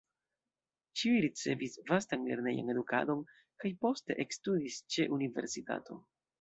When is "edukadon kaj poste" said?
2.75-4.21